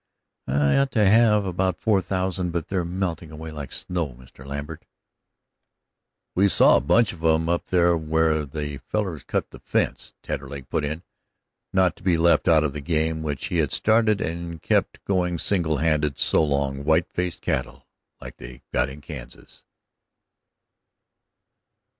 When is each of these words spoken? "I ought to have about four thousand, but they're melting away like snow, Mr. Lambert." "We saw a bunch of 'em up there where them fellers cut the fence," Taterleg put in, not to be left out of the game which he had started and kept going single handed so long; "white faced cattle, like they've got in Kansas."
"I 0.47 0.77
ought 0.77 0.89
to 0.93 1.05
have 1.07 1.45
about 1.45 1.79
four 1.79 2.01
thousand, 2.01 2.49
but 2.49 2.69
they're 2.69 2.83
melting 2.83 3.29
away 3.29 3.51
like 3.51 3.71
snow, 3.71 4.13
Mr. 4.15 4.43
Lambert." 4.43 4.83
"We 6.33 6.47
saw 6.47 6.75
a 6.75 6.81
bunch 6.81 7.13
of 7.13 7.23
'em 7.23 7.47
up 7.47 7.67
there 7.67 7.95
where 7.95 8.43
them 8.47 8.79
fellers 8.87 9.23
cut 9.23 9.51
the 9.51 9.59
fence," 9.59 10.15
Taterleg 10.23 10.69
put 10.69 10.83
in, 10.83 11.03
not 11.71 11.95
to 11.97 12.01
be 12.03 12.17
left 12.17 12.47
out 12.47 12.63
of 12.63 12.73
the 12.73 12.81
game 12.81 13.21
which 13.21 13.45
he 13.45 13.57
had 13.57 13.71
started 13.71 14.21
and 14.21 14.59
kept 14.63 15.05
going 15.05 15.37
single 15.37 15.77
handed 15.77 16.17
so 16.17 16.43
long; 16.43 16.83
"white 16.83 17.13
faced 17.13 17.43
cattle, 17.43 17.85
like 18.19 18.37
they've 18.37 18.63
got 18.71 18.89
in 18.89 19.01
Kansas." 19.01 19.65